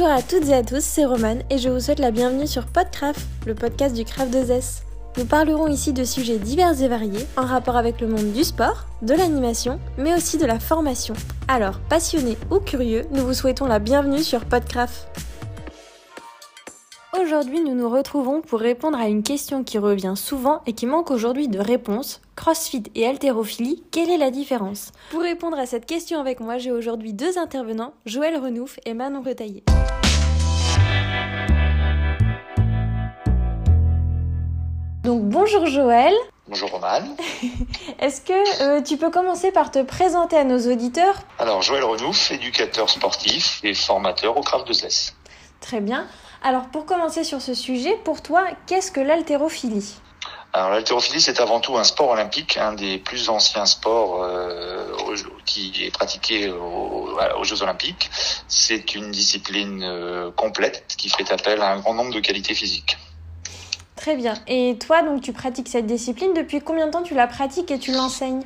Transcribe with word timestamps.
Bonjour 0.00 0.14
à 0.14 0.22
toutes 0.22 0.48
et 0.48 0.54
à 0.54 0.62
tous, 0.62 0.84
c'est 0.84 1.04
Romane 1.04 1.42
et 1.50 1.58
je 1.58 1.68
vous 1.68 1.80
souhaite 1.80 1.98
la 1.98 2.12
bienvenue 2.12 2.46
sur 2.46 2.66
Podcraft, 2.66 3.18
le 3.48 3.54
podcast 3.56 3.96
du 3.96 4.04
Craft 4.04 4.32
2S. 4.32 4.82
Nous 5.16 5.24
parlerons 5.24 5.66
ici 5.66 5.92
de 5.92 6.04
sujets 6.04 6.38
divers 6.38 6.80
et 6.80 6.86
variés 6.86 7.26
en 7.36 7.44
rapport 7.44 7.76
avec 7.76 8.00
le 8.00 8.06
monde 8.06 8.32
du 8.32 8.44
sport, 8.44 8.84
de 9.02 9.14
l'animation, 9.14 9.80
mais 9.96 10.14
aussi 10.14 10.38
de 10.38 10.46
la 10.46 10.60
formation. 10.60 11.14
Alors, 11.48 11.80
passionnés 11.88 12.38
ou 12.48 12.60
curieux, 12.60 13.06
nous 13.10 13.26
vous 13.26 13.34
souhaitons 13.34 13.66
la 13.66 13.80
bienvenue 13.80 14.22
sur 14.22 14.44
Podcraft. 14.44 15.08
Aujourd'hui, 17.20 17.60
nous 17.60 17.74
nous 17.74 17.90
retrouvons 17.90 18.40
pour 18.40 18.60
répondre 18.60 18.96
à 18.96 19.08
une 19.08 19.24
question 19.24 19.64
qui 19.64 19.78
revient 19.78 20.14
souvent 20.14 20.62
et 20.66 20.74
qui 20.74 20.86
manque 20.86 21.10
aujourd'hui 21.10 21.48
de 21.48 21.58
réponse. 21.58 22.20
CrossFit 22.36 22.84
et 22.94 23.06
haltérophilie, 23.06 23.82
quelle 23.90 24.10
est 24.10 24.18
la 24.18 24.30
différence? 24.30 24.92
Pour 25.10 25.22
répondre 25.22 25.58
à 25.58 25.66
cette 25.66 25.86
question 25.86 26.20
avec 26.20 26.38
moi, 26.38 26.58
j'ai 26.58 26.70
aujourd'hui 26.70 27.12
deux 27.12 27.36
intervenants, 27.36 27.94
Joël 28.06 28.36
Renouf 28.36 28.78
et 28.86 28.94
Manon 28.94 29.22
Retaillé. 29.22 29.64
Donc 35.08 35.22
bonjour 35.22 35.64
Joël. 35.64 36.12
Bonjour 36.48 36.70
Roman. 36.70 37.16
Est-ce 37.98 38.20
que 38.20 38.62
euh, 38.62 38.82
tu 38.82 38.98
peux 38.98 39.10
commencer 39.10 39.50
par 39.50 39.70
te 39.70 39.82
présenter 39.82 40.36
à 40.36 40.44
nos 40.44 40.70
auditeurs? 40.70 41.14
Alors 41.38 41.62
Joël 41.62 41.82
Renouf, 41.82 42.30
éducateur 42.30 42.90
sportif 42.90 43.60
et 43.64 43.72
formateur 43.72 44.36
au 44.36 44.42
Craft 44.42 44.68
2S. 44.68 45.14
Très 45.62 45.80
bien. 45.80 46.06
Alors 46.42 46.66
pour 46.66 46.84
commencer 46.84 47.24
sur 47.24 47.40
ce 47.40 47.54
sujet, 47.54 47.98
pour 48.04 48.20
toi, 48.20 48.44
qu'est-ce 48.66 48.92
que 48.92 49.00
l'haltérophilie? 49.00 49.94
Alors 50.52 50.68
l'haltérophilie, 50.68 51.22
c'est 51.22 51.40
avant 51.40 51.60
tout 51.60 51.78
un 51.78 51.84
sport 51.84 52.10
olympique, 52.10 52.58
un 52.58 52.74
des 52.74 52.98
plus 52.98 53.30
anciens 53.30 53.64
sports 53.64 54.22
euh, 54.22 54.92
qui 55.46 55.86
est 55.86 55.90
pratiqué 55.90 56.50
aux, 56.50 57.44
Jeux 57.44 57.62
olympiques. 57.62 58.10
C'est 58.46 58.94
une 58.94 59.10
discipline 59.10 59.82
euh, 59.82 60.30
complète 60.32 60.84
qui 60.98 61.08
fait 61.08 61.32
appel 61.32 61.62
à 61.62 61.70
un 61.70 61.78
grand 61.78 61.94
nombre 61.94 62.12
de 62.12 62.20
qualités 62.20 62.52
physiques. 62.52 62.98
Très 64.08 64.16
bien. 64.16 64.32
Et 64.46 64.78
toi, 64.78 65.02
donc, 65.02 65.20
tu 65.20 65.34
pratiques 65.34 65.68
cette 65.68 65.84
discipline. 65.84 66.32
Depuis 66.32 66.62
combien 66.62 66.86
de 66.86 66.90
temps 66.90 67.02
tu 67.02 67.12
la 67.12 67.26
pratiques 67.26 67.70
et 67.70 67.78
tu 67.78 67.92
l'enseignes? 67.92 68.40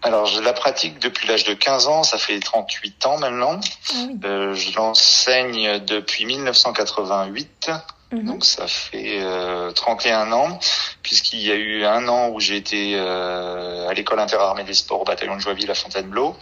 Alors, 0.00 0.24
je 0.24 0.40
la 0.40 0.54
pratique 0.54 0.98
depuis 1.00 1.28
l'âge 1.28 1.44
de 1.44 1.52
15 1.52 1.86
ans, 1.86 2.02
ça 2.02 2.16
fait 2.16 2.40
38 2.40 3.04
ans 3.04 3.18
maintenant. 3.18 3.60
Ah 3.90 3.94
euh, 4.24 4.54
je 4.54 4.74
l'enseigne 4.74 5.80
depuis 5.80 6.24
1988, 6.24 7.70
mhm. 8.12 8.24
donc 8.24 8.46
ça 8.46 8.66
fait 8.66 9.18
euh, 9.20 9.70
31 9.72 10.32
ans, 10.32 10.58
puisqu'il 11.02 11.40
y 11.40 11.50
a 11.50 11.56
eu 11.56 11.84
un 11.84 12.08
an 12.08 12.30
où 12.30 12.40
j'ai 12.40 12.56
été 12.56 12.94
euh, 12.96 13.86
à 13.86 13.92
l'école 13.92 14.18
interarmée 14.18 14.64
des 14.64 14.72
sports 14.72 15.02
au 15.02 15.04
bataillon 15.04 15.36
de 15.36 15.40
Joinville 15.42 15.70
à 15.70 15.74
Fontainebleau, 15.74 16.36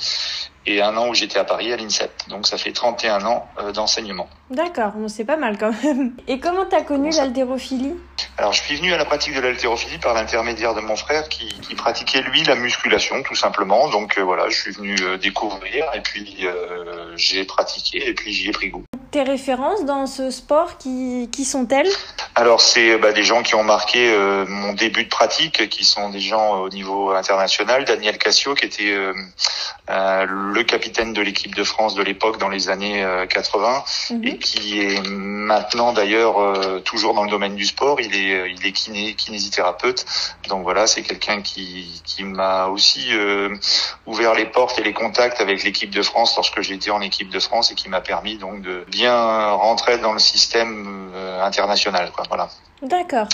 et 0.66 0.82
un 0.82 0.96
an 0.96 1.08
où 1.08 1.14
j'étais 1.14 1.38
à 1.38 1.44
Paris 1.44 1.72
à 1.72 1.77
l'INSEP. 1.77 2.10
Donc 2.28 2.46
ça 2.46 2.56
fait 2.56 2.72
31 2.72 3.24
ans 3.24 3.48
euh, 3.58 3.72
d'enseignement. 3.72 4.28
D'accord, 4.50 4.92
c'est 5.08 5.24
pas 5.24 5.36
mal 5.36 5.58
quand 5.58 5.72
même. 5.82 6.14
Et 6.28 6.38
comment 6.38 6.64
tu 6.66 6.77
as 6.77 6.82
connu 6.82 7.10
l'haltérophilie? 7.10 7.94
Alors 8.38 8.52
je 8.52 8.62
suis 8.62 8.77
venu 8.77 8.92
à 8.92 8.96
la 8.96 9.04
pratique 9.04 9.34
de 9.34 9.41
l'haltérophilie 9.41 9.98
par 9.98 10.14
l'intermédiaire 10.14 10.74
de 10.74 10.80
mon 10.80 10.96
frère 10.96 11.28
qui, 11.28 11.48
qui, 11.60 11.74
pratiquait 11.74 12.22
lui 12.22 12.42
la 12.44 12.54
musculation 12.54 13.22
tout 13.22 13.34
simplement. 13.34 13.88
Donc 13.88 14.19
euh, 14.19 14.22
voilà, 14.22 14.48
je 14.48 14.60
suis 14.60 14.72
venu 14.72 14.96
euh, 15.02 15.19
découvrir 15.19 15.86
et 15.94 16.00
puis 16.00 16.46
j'ai 17.16 17.44
pratiqué 17.44 18.08
et 18.08 18.14
puis 18.14 18.32
j'y 18.32 18.48
ai 18.48 18.52
pris 18.52 18.69
goût. 18.69 18.84
Tes 19.12 19.22
références 19.22 19.84
dans 19.84 20.06
ce 20.06 20.30
sport, 20.30 20.78
qui, 20.78 21.28
qui 21.30 21.44
sont-elles 21.44 21.88
Alors 22.34 22.60
c'est 22.60 22.98
bah, 22.98 23.12
des 23.12 23.22
gens 23.22 23.42
qui 23.42 23.54
ont 23.54 23.62
marqué 23.62 24.10
mon 24.48 24.72
début 24.72 25.04
de 25.04 25.08
pratique, 25.08 25.69
qui 25.69 25.84
sont 25.84 26.10
des 26.10 26.20
gens 26.20 26.60
au 26.62 26.69
niveau 26.69 27.10
international. 27.10 27.84
Daniel 27.84 28.19
Cassio 28.19 28.54
qui 28.54 28.66
était 28.66 28.96
le 29.88 30.62
capitaine 30.62 31.12
de 31.12 31.20
l'équipe 31.22 31.54
de 31.54 31.64
France 31.64 31.94
de 31.94 32.02
l'époque 32.02 32.38
dans 32.38 32.48
les 32.48 32.69
années 32.69 33.04
80 33.28 33.84
euh, 34.10 34.14
mhm. 34.14 34.25
et 34.25 34.38
qui 34.38 34.81
est 34.81 35.03
maintenant 35.06 35.92
d'ailleurs 35.92 36.41
euh, 36.41 36.81
toujours 36.81 37.14
dans 37.14 37.25
le 37.25 37.31
domaine 37.31 37.56
du 37.56 37.64
sport. 37.64 38.00
Il 38.00 38.14
est 38.14 38.34
euh, 38.34 38.48
il 38.48 38.66
est 38.66 38.72
kiné, 38.72 39.14
kinésithérapeute. 39.14 40.04
Donc 40.48 40.62
voilà, 40.62 40.87
c'est 40.87 41.03
quelqu'un 41.03 41.42
qui 41.42 42.03
qui 42.04 42.25
m'a 42.25 42.66
aussi 42.66 43.10
ouvert 44.06 44.34
les 44.34 44.47
portes 44.47 44.78
et 44.78 44.82
les 44.82 44.92
contacts 44.92 45.41
avec 45.41 45.62
l'équipe 45.64 45.91
de 45.91 46.03
France 46.03 46.34
lorsque 46.37 46.60
j'étais 46.60 46.91
en 46.91 47.00
équipe 47.00 47.31
de 47.31 47.38
France 47.41 47.72
et 47.72 47.75
qui 47.75 47.88
m'a 47.88 48.00
permis 48.00 48.37
donc 48.37 48.62
de 48.62 48.84
bien 48.88 49.01
rentrer 49.08 49.98
dans 49.98 50.12
le 50.12 50.18
système 50.18 51.10
international. 51.42 52.10
Quoi, 52.12 52.24
voilà. 52.28 52.48
D'accord. 52.82 53.28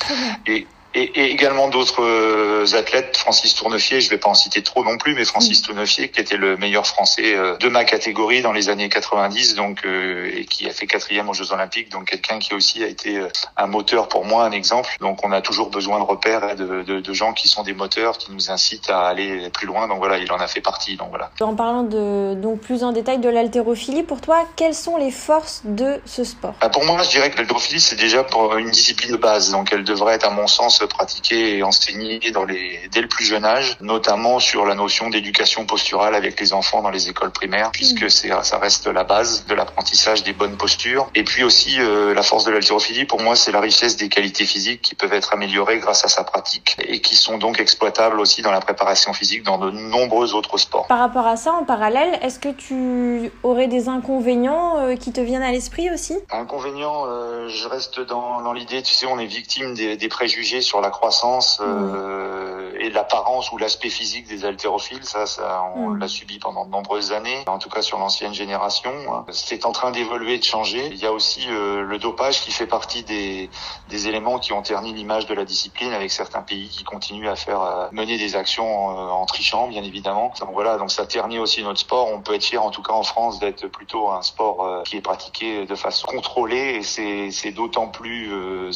Et 0.47 0.67
et, 0.95 1.03
et, 1.03 1.31
également 1.33 1.69
d'autres 1.69 2.03
euh, 2.03 2.65
athlètes, 2.75 3.17
Francis 3.17 3.55
Tournefier, 3.55 4.01
je 4.01 4.09
vais 4.09 4.17
pas 4.19 4.31
en 4.31 4.35
citer 4.35 4.63
trop 4.63 4.83
non 4.85 4.97
plus, 4.97 5.15
mais 5.15 5.25
Francis 5.25 5.61
mm. 5.61 5.67
Tournefier 5.67 6.09
qui 6.09 6.21
était 6.21 6.37
le 6.37 6.57
meilleur 6.57 6.87
français 6.87 7.35
euh, 7.37 7.57
de 7.59 7.69
ma 7.69 7.85
catégorie 7.85 8.41
dans 8.41 8.53
les 8.53 8.71
années 8.71 8.89
90, 8.89 9.55
donc 9.55 9.85
euh, 9.85 10.31
et 10.35 10.47
qui 10.47 10.67
a 10.69 10.73
fait 10.73 10.87
quatrième 10.87 11.29
aux 11.29 11.35
Jeux 11.35 11.53
Olympiques, 11.53 11.91
donc 11.91 12.07
quelqu'un 12.07 12.39
qui 12.39 12.55
aussi 12.55 12.83
a 12.83 12.87
été 12.87 13.21
un 13.57 13.67
moteur 13.67 14.09
pour 14.09 14.25
moi, 14.25 14.45
un 14.45 14.53
exemple. 14.53 14.97
Donc 15.01 15.25
on 15.25 15.33
a 15.33 15.43
toujours 15.43 15.71
besoin 15.71 15.99
de 15.99 16.05
repères 16.05 16.49
et 16.51 16.55
de, 16.57 16.83
de, 16.83 17.01
de, 17.01 17.13
gens 17.13 17.33
qui 17.35 17.49
sont 17.49 17.63
des 17.63 17.75
moteurs, 17.75 18.17
qui 18.17 18.33
nous 18.33 18.51
incitent 18.51 18.89
à 18.89 19.09
aller 19.09 19.51
plus 19.51 19.67
loin. 19.67 19.89
Donc 19.89 19.99
voilà, 19.99 20.19
il 20.19 20.33
en 20.33 20.39
a 20.39 20.47
fait 20.47 20.61
partie. 20.61 20.97
Donc 20.97 21.11
voilà. 21.11 21.31
En 21.41 21.55
parlant 21.55 21.83
de 21.83 22.35
donc 22.35 22.61
plus 22.61 22.83
en 22.83 22.93
détail 22.93 23.19
de 23.19 23.29
l'haltérophilie, 23.29 24.05
pour 24.05 24.21
toi, 24.21 24.47
quelles 24.57 24.75
sont 24.75 24.97
les 24.97 25.11
forces 25.11 25.61
de 25.65 26.01
ce 26.07 26.25
sport? 26.25 26.55
Bah, 26.61 26.71
Pour 26.71 26.85
moi, 26.85 27.03
je 27.03 27.11
dirais 27.11 27.31
que 27.31 27.37
l'haltérophilie 27.37 27.81
c'est 27.81 27.97
déjà 27.97 28.25
pour 28.25 28.57
une 28.57 28.71
discipline 28.71 29.13
de 29.13 29.17
base, 29.17 29.51
donc 29.51 29.73
elle 29.73 29.85
devrait 29.85 30.15
être 30.15 30.27
à 30.27 30.31
mon 30.31 30.47
sens 30.47 30.79
pratiquer 30.89 31.59
et 31.59 31.63
enseigner 31.63 32.19
dans 32.33 32.45
les, 32.45 32.89
dès 32.91 33.01
le 33.01 33.09
plus 33.09 33.25
jeune 33.25 33.45
âge, 33.45 33.77
notamment 33.81 34.39
sur 34.39 34.67
la 34.67 34.75
notion 34.75 35.11
d'éducation 35.11 35.67
posturale 35.67 36.15
avec 36.15 36.41
les 36.41 36.53
enfants 36.53 36.83
dans 36.83 36.91
les 36.91 37.09
écoles 37.09 37.31
primaires, 37.31 37.71
puisque 37.73 38.05
mm. 38.05 38.09
c'est 38.09 38.29
ça 38.43 38.59
reste 38.59 38.87
la 38.87 39.05
base 39.05 39.47
de 39.47 39.55
l'apprentissage 39.55 40.23
des 40.23 40.33
bonnes 40.33 40.57
postures. 40.57 41.11
Et 41.15 41.25
puis 41.25 41.43
aussi 41.45 41.81
euh, 41.81 42.15
la 42.15 42.23
force 42.23 42.45
de 42.45 42.51
l'haltérophilie, 42.51 43.05
pour 43.05 43.21
moi, 43.21 43.37
c'est 43.37 43.53
la 43.53 43.61
richesse 43.61 43.97
des 43.97 44.09
qualités 44.09 44.47
physiques 44.47 44.83
qui 44.83 44.95
peuvent 44.95 45.13
être 45.13 45.33
améliorées 45.35 45.79
grâce 45.79 46.05
à 46.05 46.09
sa 46.09 46.25
pratique 46.25 46.77
et 46.81 47.01
qui 47.01 47.17
sont 47.17 47.39
donc 47.39 47.61
exploitables 47.61 48.21
aussi 48.21 48.43
dans 48.43 48.51
la 48.51 48.61
préparation 48.61 49.13
physique 49.13 49.43
dans 49.43 49.59
de 49.59 49.71
nombreux 49.71 50.35
autres 50.35 50.59
sports. 50.59 50.87
Par 50.87 50.99
rapport 50.99 51.27
à 51.27 51.37
ça, 51.37 51.53
en 51.53 51.65
parallèle, 51.65 52.19
est-ce 52.23 52.39
que 52.39 52.49
tu 52.49 53.31
aurais 53.43 53.69
des 53.69 53.89
inconvénients 53.89 54.79
euh, 54.79 54.97
qui 54.97 55.13
te 55.13 55.21
viennent 55.21 55.43
à 55.43 55.53
l'esprit 55.53 55.91
aussi? 55.91 56.17
Inconvénients, 56.31 57.05
euh, 57.07 57.49
je 57.49 57.69
reste 57.69 58.01
dans, 58.01 58.43
dans 58.43 58.53
l'idée, 58.53 58.83
tu 58.83 58.95
sais, 58.95 59.07
on 59.07 59.19
est 59.19 59.27
victime 59.27 59.75
des, 59.75 59.97
des 59.97 60.09
préjugés 60.09 60.61
sur 60.69 60.81
la 60.83 60.91
croissance 60.91 61.61
euh, 61.63 62.73
et 62.79 62.91
l'apparence 62.91 63.51
ou 63.53 63.57
l'aspect 63.57 63.89
physique 63.89 64.29
des 64.29 64.45
haltérophiles. 64.45 65.05
Ça, 65.05 65.25
ça 65.27 65.65
on 65.75 65.95
l'a 65.95 66.09
subi 66.09 66.39
pendant 66.39 66.67
de 66.67 66.71
nombreuses 66.71 67.13
années, 67.13 67.43
en 67.47 67.59
tout 67.59 67.71
cas 67.71 67.83
sur 67.83 67.99
l'ancienne 67.99 68.35
génération. 68.35 68.93
C'est 69.31 69.65
en 69.65 69.73
train 69.73 69.91
d'évoluer, 69.91 70.39
de 70.39 70.45
changer. 70.45 70.87
Il 70.87 70.99
y 70.99 71.07
a 71.07 71.13
aussi 71.13 71.47
euh, 71.49 71.83
le 71.83 71.99
dopage 71.99 72.43
qui 72.43 72.53
fait 72.53 72.67
partie 72.67 73.03
des, 73.03 73.49
des 73.89 74.09
éléments 74.09 74.39
qui 74.39 74.53
ont 74.53 74.63
terni 74.63 74.93
l'image 74.93 75.27
de 75.27 75.35
la 75.35 75.45
discipline 75.45 75.93
avec 75.93 76.11
certains 76.11 76.43
pays 76.43 76.69
qui 76.69 76.85
continuent 76.85 77.29
à 77.29 77.37
faire 77.37 77.63
euh, 77.63 77.89
mener 77.93 78.19
des 78.19 78.37
actions 78.37 78.69
en, 78.89 79.25
trichant, 79.25 79.69
bien 79.69 79.83
évidemment. 79.83 80.33
Donc 80.41 80.51
voilà, 80.53 80.77
donc 80.77 80.91
ça 80.91 81.07
ternit 81.07 81.39
aussi 81.39 81.63
notre 81.63 81.81
sport. 81.81 82.09
On 82.13 82.21
peut 82.21 82.35
être 82.35 82.45
fier, 82.45 82.63
en 82.63 82.71
tout 82.71 82.83
cas 82.83 82.93
en 82.93 83.03
France, 83.03 83.39
d'être 83.39 83.67
plutôt 83.69 84.11
un 84.11 84.23
sport 84.23 84.65
euh, 84.65 84.83
qui 84.83 84.97
est 84.97 85.01
pratiqué 85.01 85.65
de 85.65 85.75
façon 85.75 86.07
contrôlée 86.07 86.81
et 86.81 87.31
c'est 87.31 87.53
d'autant 87.53 87.89
plus 87.89 88.31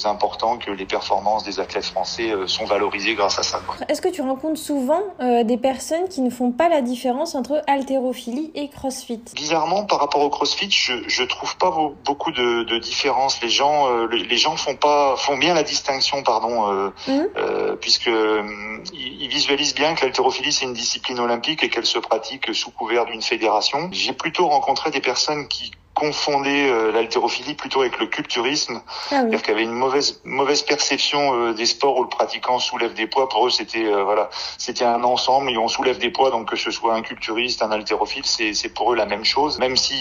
important 0.07 0.57
que 0.57 0.71
les 0.71 0.87
performances 0.87 1.45
des 1.45 1.61
athlètes 1.61 1.82
français 1.83 2.31
euh, 2.31 2.47
sont 2.47 2.65
valorisés 2.65 3.15
grâce 3.15 3.39
à 3.39 3.43
ça. 3.43 3.61
Est-ce 3.89 4.01
que 4.01 4.09
tu 4.09 4.23
rencontres 4.23 4.61
souvent 4.61 5.03
euh, 5.21 5.45
des 5.45 5.57
personnes 5.57 6.09
qui 6.09 6.21
ne 6.21 6.31
font 6.31 6.53
pas 6.53 6.69
la 6.69 6.81
différence 6.81 7.35
entre 7.35 7.63
haltérophilie 7.67 8.51
et 8.55 8.69
crossfit? 8.69 9.21
Bizarrement, 9.35 9.85
par 9.85 10.01
rapport 10.01 10.23
au 10.23 10.31
crossfit, 10.31 10.71
je, 10.71 10.95
je 11.07 11.23
trouve 11.25 11.57
pas 11.57 11.73
beaucoup 12.05 12.33
de, 12.33 12.65
de 12.65 12.79
différence. 12.79 13.41
Les 13.43 13.49
gens, 13.49 13.89
euh, 13.89 14.07
les 14.07 14.37
gens 14.37 14.57
font 14.57 14.77
pas, 14.77 15.17
font 15.17 15.37
bien 15.37 15.55
la 15.55 15.63
distinction, 15.63 16.23
pardon, 16.23 16.93
mmh. 17.07 17.77
puisque 17.81 18.11
ils, 18.93 19.29
visualisent 19.29 19.75
bien 19.75 19.95
que 19.95 20.05
l'haltérophilie 20.05 20.53
c'est 20.53 20.67
une 20.67 20.75
discipline 20.75 21.19
olympique 21.19 21.63
et 21.63 21.69
qu'elle 21.69 21.87
se 21.87 21.99
pratique 21.99 22.55
sous 22.55 22.71
couvert 22.71 23.07
d'une 23.07 23.23
fédération. 23.23 23.89
J'ai 23.93 24.13
plutôt 24.13 24.49
rencontré 24.49 24.91
des 24.91 25.01
personnes 25.01 25.49
qui 25.49 25.73
confondait 26.03 26.69
euh, 26.69 26.91
l'haltérophilie 26.91 27.55
plutôt 27.55 27.83
avec 27.83 28.01
le 28.01 28.07
culturisme, 28.07 28.83
ah 28.85 28.89
c'est-à-dire 29.09 29.41
qu'il 29.41 29.53
y 29.53 29.55
avait 29.55 29.63
une 29.63 29.71
mauvaise 29.71 30.21
mauvaise 30.25 30.63
perception 30.63 31.33
euh, 31.33 31.53
des 31.53 31.65
sports 31.65 31.97
où 31.97 32.03
le 32.03 32.09
pratiquant 32.09 32.59
soulève 32.59 32.93
des 32.95 33.07
poids. 33.07 33.29
Pour 33.29 33.47
eux, 33.47 33.51
c'était 33.51 33.85
euh, 33.85 34.03
voilà, 34.03 34.29
c'était 34.59 34.85
un 34.85 35.05
ensemble 35.05 35.53
et 35.53 35.59
on 35.59 35.69
soulève 35.69 35.99
des 35.99 36.11
poids, 36.11 36.31
donc 36.33 36.51
que 36.51 36.57
ce 36.57 36.73
soit 36.73 36.95
un 36.95 37.03
culturiste, 37.03 37.63
un 37.63 37.71
haltérophile, 37.71 38.27
c'est 38.27 38.53
c'est 38.53 38.71
pour 38.71 38.93
eux 38.93 38.97
la 38.97 39.07
même 39.07 39.25
chose, 39.25 39.61
même 39.61 39.77
si 39.77 39.95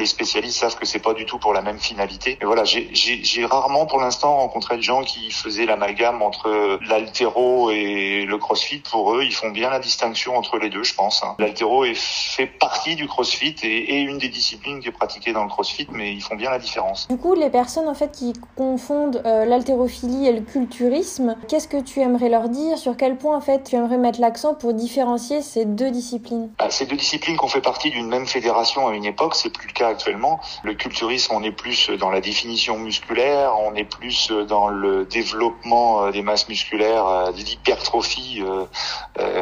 les 0.00 0.06
spécialistes 0.06 0.58
savent 0.58 0.78
que 0.78 0.86
c'est 0.86 1.00
pas 1.00 1.12
du 1.12 1.26
tout 1.26 1.38
pour 1.38 1.52
la 1.52 1.60
même 1.60 1.78
finalité. 1.78 2.38
Et 2.40 2.46
voilà, 2.46 2.64
j'ai 2.64 2.88
j'ai 2.94 3.44
rarement 3.44 3.84
pour 3.84 4.00
l'instant 4.00 4.36
rencontré 4.36 4.78
de 4.78 4.82
gens 4.82 5.02
qui 5.02 5.30
faisaient 5.30 5.66
l'amalgame 5.66 6.22
entre 6.22 6.78
l'haltéro 6.88 7.70
et 7.70 8.24
le 8.26 8.38
crossfit. 8.38 8.82
Pour 8.90 9.14
eux, 9.14 9.22
ils 9.22 9.34
font 9.34 9.50
bien 9.50 9.68
la 9.68 9.80
distinction 9.80 10.34
entre 10.36 10.56
les 10.56 10.70
deux, 10.70 10.82
je 10.82 10.94
pense. 10.94 11.22
Hein. 11.22 11.34
L'haltéro 11.38 11.84
est 11.84 12.00
fait 12.36 12.46
partie 12.46 12.96
du 12.96 13.06
crossfit 13.06 13.56
et, 13.62 13.96
et 13.96 14.00
une 14.00 14.16
des 14.16 14.30
disciplines 14.30 14.80
qui 14.80 14.88
est 14.88 14.92
pratiquée 14.92 15.09
pratiquer 15.10 15.32
dans 15.32 15.42
le 15.42 15.48
CrossFit, 15.48 15.88
mais 15.90 16.12
ils 16.12 16.22
font 16.22 16.36
bien 16.36 16.50
la 16.50 16.60
différence. 16.60 17.08
Du 17.08 17.16
coup, 17.16 17.34
les 17.34 17.50
personnes 17.50 17.88
en 17.88 17.94
fait 17.94 18.12
qui 18.12 18.32
confondent 18.54 19.20
euh, 19.26 19.44
l'haltérophilie 19.44 20.28
et 20.28 20.32
le 20.32 20.42
culturisme, 20.42 21.34
qu'est-ce 21.48 21.66
que 21.66 21.80
tu 21.80 21.98
aimerais 21.98 22.28
leur 22.28 22.48
dire? 22.48 22.78
Sur 22.78 22.96
quel 22.96 23.16
point 23.16 23.36
en 23.36 23.40
fait 23.40 23.64
tu 23.64 23.74
aimerais 23.74 23.98
mettre 23.98 24.20
l'accent 24.20 24.54
pour 24.54 24.72
différencier 24.72 25.42
ces 25.42 25.64
deux 25.64 25.90
disciplines? 25.90 26.50
Bah, 26.60 26.70
Ces 26.70 26.86
deux 26.86 26.94
disciplines 26.94 27.36
qui 27.36 27.44
ont 27.44 27.48
fait 27.48 27.60
partie 27.60 27.90
d'une 27.90 28.06
même 28.06 28.26
fédération 28.26 28.86
à 28.86 28.94
une 28.94 29.04
époque, 29.04 29.34
c'est 29.34 29.50
plus 29.50 29.66
le 29.66 29.72
cas 29.72 29.88
actuellement. 29.88 30.38
Le 30.62 30.74
culturisme, 30.74 31.34
on 31.34 31.42
est 31.42 31.50
plus 31.50 31.90
dans 31.90 32.10
la 32.10 32.20
définition 32.20 32.78
musculaire, 32.78 33.54
on 33.58 33.74
est 33.74 33.84
plus 33.84 34.30
dans 34.30 34.68
le 34.68 35.06
développement 35.06 36.04
euh, 36.04 36.10
des 36.12 36.22
masses 36.22 36.48
musculaires, 36.48 37.06
euh, 37.06 37.32
de 37.32 37.38
l'hypertrophie 37.38 38.44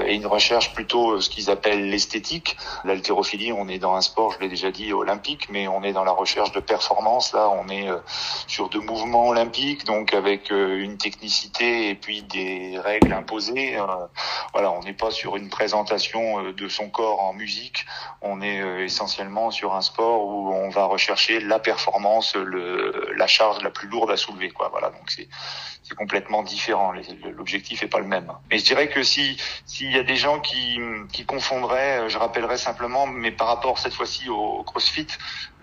et 0.06 0.14
une 0.14 0.26
recherche 0.26 0.72
plutôt 0.72 1.20
ce 1.20 1.28
qu'ils 1.28 1.50
appellent 1.50 1.90
l'esthétique. 1.90 2.56
L'haltérophilie, 2.84 3.52
on 3.52 3.68
est 3.68 3.78
dans 3.78 3.94
un 3.94 4.00
sport, 4.00 4.32
je 4.32 4.40
l'ai 4.40 4.48
déjà 4.48 4.70
dit, 4.70 4.92
olympique, 4.92 5.48
mais 5.50 5.57
on 5.66 5.82
est 5.82 5.92
dans 5.92 6.04
la 6.04 6.12
recherche 6.12 6.52
de 6.52 6.60
performance. 6.60 7.32
Là, 7.32 7.48
on 7.48 7.68
est 7.68 7.88
sur 8.46 8.68
de 8.68 8.78
mouvements 8.78 9.28
olympiques, 9.28 9.84
donc 9.84 10.14
avec 10.14 10.50
une 10.50 10.98
technicité 10.98 11.88
et 11.88 11.94
puis 11.94 12.22
des 12.22 12.78
règles 12.78 13.12
imposées. 13.12 13.76
voilà, 14.52 14.70
on 14.70 14.82
n'est 14.82 14.92
pas 14.92 15.10
sur 15.10 15.36
une 15.36 15.48
présentation 15.48 16.52
de 16.52 16.68
son 16.68 16.90
corps 16.90 17.22
en 17.22 17.32
musique. 17.32 17.86
On 18.22 18.42
est 18.42 18.84
essentiellement 18.84 19.50
sur 19.50 19.74
un 19.74 19.80
sport 19.80 20.26
où 20.26 20.52
on 20.52 20.68
va 20.68 20.84
rechercher 20.84 21.40
la 21.40 21.58
performance, 21.58 22.36
le, 22.36 23.12
la 23.16 23.26
charge 23.26 23.62
la 23.62 23.70
plus 23.70 23.88
lourde 23.88 24.10
à 24.10 24.16
soulever. 24.16 24.50
Quoi. 24.50 24.68
Voilà, 24.68 24.90
donc 24.90 25.10
c'est 25.10 25.28
c'est 25.88 25.94
complètement 25.94 26.42
différent. 26.42 26.92
L'objectif 27.36 27.82
est 27.82 27.88
pas 27.88 28.00
le 28.00 28.06
même. 28.06 28.30
Mais 28.50 28.58
je 28.58 28.64
dirais 28.64 28.88
que 28.88 29.02
si 29.02 29.38
s'il 29.64 29.90
y 29.90 29.98
a 29.98 30.02
des 30.02 30.16
gens 30.16 30.38
qui, 30.40 30.78
qui 31.12 31.24
confondraient, 31.24 32.00
euh, 32.00 32.08
je 32.08 32.18
rappellerai 32.18 32.58
simplement, 32.58 33.06
mais 33.06 33.30
par 33.30 33.46
rapport 33.46 33.78
cette 33.78 33.94
fois-ci 33.94 34.28
au, 34.28 34.62
CrossFit, 34.64 35.06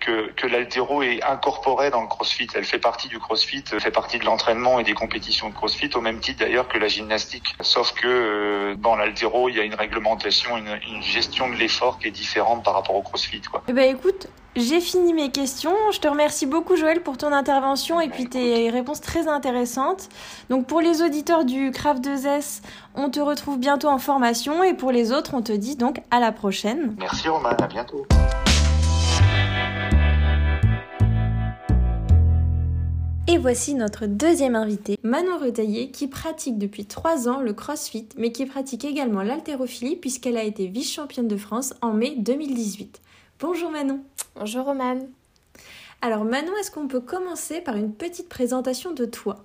que, 0.00 0.30
que 0.32 0.46
l'altéro 0.46 1.02
est 1.02 1.22
incorporé 1.22 1.90
dans 1.90 2.02
le 2.02 2.08
CrossFit. 2.08 2.48
Elle 2.54 2.64
fait 2.64 2.78
partie 2.78 3.08
du 3.08 3.18
CrossFit, 3.18 3.64
elle 3.72 3.80
fait 3.80 3.90
partie 3.90 4.18
de 4.18 4.24
l'entraînement 4.24 4.78
et 4.78 4.84
des 4.84 4.94
compétitions 4.94 5.48
de 5.48 5.54
CrossFit, 5.54 5.90
au 5.94 6.00
même 6.00 6.20
titre 6.20 6.40
d'ailleurs 6.40 6.68
que 6.68 6.78
la 6.78 6.88
gymnastique. 6.88 7.54
Sauf 7.60 7.92
que 7.92 8.06
euh, 8.06 8.74
dans 8.76 8.96
l'altéro, 8.96 9.48
il 9.48 9.56
y 9.56 9.60
a 9.60 9.64
une 9.64 9.74
réglementation, 9.74 10.56
une, 10.56 10.78
une 10.88 11.02
gestion 11.02 11.48
de 11.48 11.54
l'effort 11.54 11.98
qui 11.98 12.08
est 12.08 12.12
différente 12.12 12.64
par 12.64 12.74
rapport 12.74 12.96
au 12.96 13.02
CrossFit. 13.02 13.42
Quoi. 13.42 13.62
Eh 13.68 13.72
ben 13.72 13.94
écoute, 13.94 14.28
j'ai 14.56 14.80
fini 14.80 15.12
mes 15.12 15.30
questions. 15.30 15.74
Je 15.92 15.98
te 15.98 16.08
remercie 16.08 16.46
beaucoup 16.46 16.76
Joël 16.76 17.02
pour 17.02 17.18
ton 17.18 17.32
intervention 17.32 18.00
et 18.00 18.08
puis 18.08 18.26
tes 18.26 18.70
réponses 18.70 19.02
très 19.02 19.28
intéressantes. 19.28 20.08
Donc 20.48 20.66
pour 20.66 20.80
les 20.80 21.02
auditeurs 21.02 21.44
du 21.44 21.70
Craft 21.70 22.02
2S, 22.02 22.62
on 22.94 23.10
te 23.10 23.20
retrouve 23.20 23.58
bientôt 23.58 23.88
en 23.88 23.98
formation 23.98 24.62
et 24.62 24.72
pour 24.72 24.92
les 24.92 25.12
autres, 25.12 25.34
on 25.34 25.42
te 25.42 25.52
dit 25.52 25.76
donc 25.76 26.00
à 26.10 26.20
la 26.20 26.32
prochaine. 26.32 26.96
Merci 26.98 27.28
Roman, 27.28 27.50
à 27.50 27.66
bientôt. 27.66 28.06
Et 33.28 33.38
voici 33.38 33.74
notre 33.74 34.06
deuxième 34.06 34.54
invité, 34.54 35.00
Manon 35.02 35.38
Retaillé, 35.38 35.90
qui 35.90 36.06
pratique 36.06 36.58
depuis 36.58 36.86
3 36.86 37.28
ans 37.28 37.40
le 37.40 37.52
crossfit, 37.52 38.08
mais 38.16 38.30
qui 38.30 38.46
pratique 38.46 38.84
également 38.84 39.22
l'haltérophilie 39.22 39.96
puisqu'elle 39.96 40.36
a 40.36 40.44
été 40.44 40.68
vice-championne 40.68 41.26
de 41.26 41.36
France 41.36 41.74
en 41.82 41.92
mai 41.92 42.14
2018. 42.18 43.00
Bonjour 43.40 43.72
Manon. 43.72 44.00
Bonjour 44.36 44.64
Romane. 44.64 45.08
Alors 46.02 46.24
Manon, 46.24 46.52
est-ce 46.60 46.70
qu'on 46.70 46.86
peut 46.86 47.00
commencer 47.00 47.60
par 47.60 47.74
une 47.74 47.92
petite 47.92 48.28
présentation 48.28 48.92
de 48.92 49.04
toi? 49.04 49.44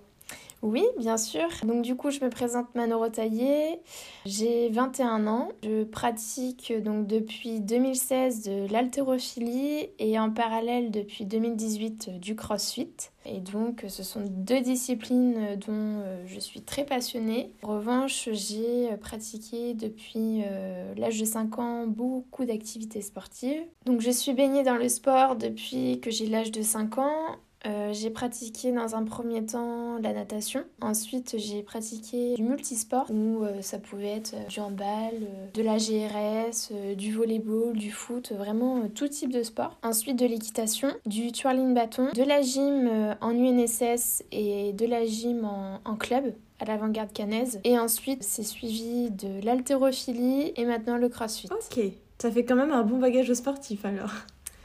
Oui, 0.61 0.85
bien 0.97 1.17
sûr. 1.17 1.47
Donc 1.63 1.81
du 1.81 1.95
coup, 1.95 2.11
je 2.11 2.23
me 2.23 2.29
présente 2.29 2.73
Manon 2.75 2.99
Rotaillé. 2.99 3.81
J'ai 4.25 4.69
21 4.69 5.25
ans. 5.25 5.49
Je 5.63 5.83
pratique 5.83 6.71
donc 6.83 7.07
depuis 7.07 7.59
2016 7.59 8.43
de 8.43 8.71
l'haltérophilie 8.71 9.89
et 9.97 10.19
en 10.19 10.29
parallèle 10.29 10.91
depuis 10.91 11.25
2018 11.25 12.19
du 12.19 12.35
crossfit. 12.35 12.93
Et 13.25 13.39
donc, 13.39 13.85
ce 13.87 14.03
sont 14.03 14.21
deux 14.27 14.61
disciplines 14.61 15.55
dont 15.67 16.01
euh, 16.03 16.23
je 16.25 16.39
suis 16.39 16.61
très 16.61 16.85
passionnée. 16.85 17.51
En 17.61 17.67
revanche, 17.67 18.29
j'ai 18.31 18.89
pratiqué 18.97 19.75
depuis 19.75 20.41
euh, 20.43 20.93
l'âge 20.95 21.19
de 21.19 21.25
5 21.25 21.59
ans 21.59 21.87
beaucoup 21.87 22.45
d'activités 22.45 23.01
sportives. 23.01 23.61
Donc, 23.85 24.01
je 24.01 24.09
suis 24.09 24.33
baignée 24.33 24.63
dans 24.63 24.75
le 24.75 24.89
sport 24.89 25.35
depuis 25.35 25.99
que 26.01 26.09
j'ai 26.09 26.25
l'âge 26.25 26.51
de 26.51 26.63
5 26.63 26.97
ans. 26.97 27.37
Euh, 27.67 27.93
j'ai 27.93 28.09
pratiqué 28.09 28.71
dans 28.71 28.95
un 28.95 29.03
premier 29.03 29.45
temps 29.45 29.97
la 29.99 30.13
natation. 30.13 30.63
Ensuite, 30.81 31.35
j'ai 31.37 31.61
pratiqué 31.61 32.35
du 32.35 32.43
multisport 32.43 33.05
où 33.11 33.43
euh, 33.43 33.61
ça 33.61 33.77
pouvait 33.77 34.11
être 34.17 34.33
euh, 34.33 34.47
du 34.47 34.59
handball, 34.59 35.13
de 35.53 35.61
la 35.61 35.77
GRS, 35.77 36.95
du 36.95 37.13
volleyball, 37.13 37.73
du 37.73 37.91
foot, 37.91 38.31
vraiment 38.31 38.87
tout 38.93 39.07
type 39.07 39.31
de 39.31 39.43
sport. 39.43 39.77
Ensuite, 39.83 40.17
de 40.17 40.25
l'équitation, 40.25 40.89
du 41.05 41.31
twirling 41.31 41.73
bâton, 41.73 42.09
de 42.13 42.23
la 42.23 42.41
gym 42.41 43.15
en 43.21 43.31
UNSS 43.31 44.23
et 44.31 44.73
de 44.73 44.85
la 44.85 45.05
gym 45.05 45.45
en, 45.45 45.95
club 45.95 46.33
à 46.59 46.65
l'avant-garde 46.65 47.13
canaise. 47.13 47.59
Et 47.63 47.77
ensuite, 47.77 48.23
c'est 48.23 48.43
suivi 48.43 49.11
de 49.11 49.43
l'haltérophilie 49.43 50.51
et 50.55 50.65
maintenant 50.65 50.97
le 50.97 51.09
crossfit. 51.09 51.49
Ok, 51.51 51.83
ça 52.17 52.31
fait 52.31 52.43
quand 52.43 52.55
même 52.55 52.71
un 52.71 52.83
bon 52.83 52.97
bagage 52.97 53.31
sportif 53.33 53.85
alors. 53.85 54.11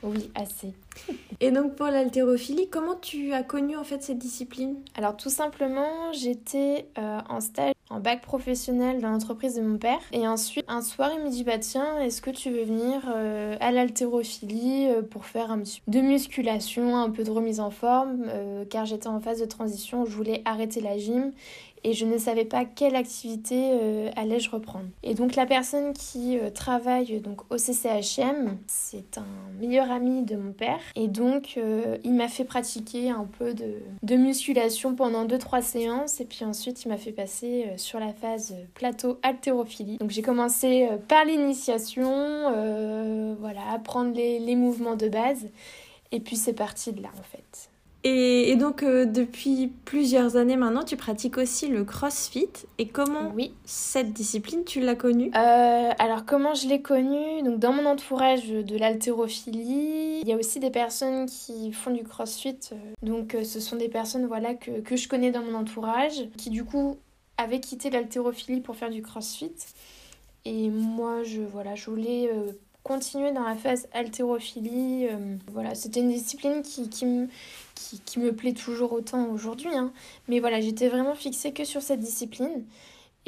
Oui, 0.06 0.30
assez. 0.36 0.72
Et 1.40 1.50
donc 1.50 1.74
pour 1.74 1.86
l'haltérophilie, 1.86 2.68
comment 2.70 2.94
tu 2.94 3.32
as 3.32 3.42
connu 3.42 3.76
en 3.76 3.84
fait 3.84 4.02
cette 4.02 4.18
discipline? 4.18 4.76
Alors 4.96 5.16
tout 5.16 5.30
simplement, 5.30 6.12
j'étais 6.12 6.86
euh, 6.98 7.18
en 7.28 7.40
stage 7.40 7.74
en 7.88 8.00
bac 8.00 8.22
professionnel 8.22 9.00
dans 9.00 9.10
l'entreprise 9.10 9.56
de 9.56 9.62
mon 9.62 9.78
père. 9.78 10.00
Et 10.12 10.26
ensuite, 10.26 10.64
un 10.68 10.80
soir, 10.80 11.10
il 11.16 11.24
me 11.24 11.30
dit 11.30 11.44
Bah 11.44 11.58
tiens, 11.58 12.00
est-ce 12.00 12.22
que 12.22 12.30
tu 12.30 12.50
veux 12.50 12.64
venir 12.64 13.02
euh, 13.08 13.56
à 13.60 13.70
l'haltérophilie 13.70 14.88
euh, 14.88 15.02
pour 15.02 15.26
faire 15.26 15.50
un 15.50 15.60
petit 15.60 15.82
peu 15.82 15.90
de 15.90 16.00
musculation, 16.00 16.96
un 16.96 17.10
peu 17.10 17.22
de 17.24 17.30
remise 17.30 17.60
en 17.60 17.70
forme? 17.70 18.24
Car 18.70 18.86
j'étais 18.86 19.08
en 19.08 19.20
phase 19.20 19.40
de 19.40 19.46
transition, 19.46 20.04
je 20.04 20.10
voulais 20.10 20.42
arrêter 20.44 20.80
la 20.80 20.98
gym 20.98 21.32
et 21.86 21.92
je 21.92 22.04
ne 22.04 22.18
savais 22.18 22.44
pas 22.44 22.64
quelle 22.64 22.96
activité 22.96 23.70
euh, 23.80 24.10
allais-je 24.16 24.50
reprendre. 24.50 24.86
Et 25.04 25.14
donc 25.14 25.36
la 25.36 25.46
personne 25.46 25.92
qui 25.92 26.36
euh, 26.36 26.50
travaille 26.50 27.20
donc 27.20 27.42
au 27.48 27.58
CCHM, 27.58 28.58
c'est 28.66 29.18
un 29.18 29.60
meilleur 29.60 29.92
ami 29.92 30.24
de 30.24 30.34
mon 30.34 30.50
père 30.50 30.80
et 30.96 31.06
donc 31.06 31.54
euh, 31.56 31.96
il 32.02 32.14
m'a 32.14 32.26
fait 32.26 32.42
pratiquer 32.42 33.10
un 33.10 33.24
peu 33.38 33.54
de, 33.54 34.16
musculation 34.16 34.96
pendant 34.96 35.26
2-3 35.26 35.62
séances 35.62 36.20
et 36.20 36.24
puis 36.24 36.44
ensuite 36.44 36.84
il 36.84 36.88
m'a 36.88 36.96
fait 36.96 37.12
passer 37.12 37.66
sur 37.76 38.00
la 38.00 38.12
phase 38.12 38.56
plateau 38.74 39.20
haltérophilie. 39.22 39.98
Donc 39.98 40.10
j'ai 40.10 40.22
commencé 40.22 40.88
par 41.06 41.24
l'initiation, 41.24 42.50
voilà, 43.38 43.60
apprendre 43.72 44.12
les 44.16 44.56
mouvements 44.56 44.96
de 44.96 45.08
base 45.08 45.46
et 46.10 46.18
puis 46.18 46.34
c'est 46.34 46.54
parti 46.54 46.92
de 46.92 47.02
là 47.02 47.10
en 47.16 47.22
fait. 47.22 47.70
Et, 48.08 48.54
donc, 48.54 48.84
euh, 48.84 49.04
depuis 49.04 49.72
plusieurs 49.84 50.36
années 50.36 50.54
maintenant, 50.54 50.84
tu 50.84 50.96
pratiques 50.96 51.38
aussi 51.38 51.66
le 51.66 51.82
crossfit. 51.84 52.48
Et 52.78 52.86
comment 52.86 53.32
oui. 53.34 53.52
cette 53.64 54.12
discipline, 54.12 54.62
tu 54.64 54.78
l'as 54.78 54.94
connue? 54.94 55.32
Euh, 55.34 55.90
Alors, 55.98 56.24
comment 56.24 56.54
je 56.54 56.68
l'ai 56.68 56.80
connue? 56.80 57.42
Donc, 57.42 57.58
dans 57.58 57.72
mon 57.72 57.84
entourage 57.84 58.48
de 58.48 58.78
l'haltérophilie, 58.78 60.20
il 60.22 60.28
y 60.28 60.32
a 60.32 60.36
aussi 60.36 60.60
des 60.60 60.70
personnes 60.70 61.26
qui 61.26 61.72
font 61.72 61.90
du 61.90 62.04
crossfit. 62.04 62.60
Donc, 63.02 63.36
ce 63.42 63.58
sont 63.58 63.74
des 63.74 63.88
personnes 63.88 64.26
voilà, 64.26 64.54
que, 64.54 64.80
que 64.82 64.94
je 64.94 65.08
connais 65.08 65.32
dans 65.32 65.42
mon 65.42 65.54
entourage, 65.54 66.28
qui 66.36 66.50
du 66.50 66.64
coup 66.64 66.98
avaient 67.38 67.60
quitté 67.60 67.90
l'haltérophilie 67.90 68.60
pour 68.60 68.76
faire 68.76 68.90
du 68.90 69.02
crossfit. 69.02 69.56
Et 70.44 70.70
moi, 70.70 71.24
je, 71.24 71.42
voilà, 71.42 71.74
je 71.74 71.90
voulais 71.90 72.30
euh, 72.32 72.52
continuer 72.84 73.32
dans 73.32 73.42
la 73.42 73.56
phase 73.56 73.88
haltérophilie. 73.92 75.08
voilà, 75.52 75.74
c'était 75.74 75.98
une 75.98 76.10
discipline 76.10 76.62
qui, 76.62 76.88
qui, 76.88 77.04
me, 77.04 77.26
qui, 78.04 78.18
me 78.18 78.32
plaît 78.32 78.52
toujours 78.52 78.92
autant 78.92 79.28
aujourd'hui. 79.28 79.74
Hein. 79.74 79.92
Mais 80.28 80.40
voilà, 80.40 80.60
j'étais 80.60 80.88
vraiment 80.88 81.14
fixée 81.14 81.52
que 81.52 81.64
sur 81.64 81.82
cette 81.82 82.00
discipline. 82.00 82.64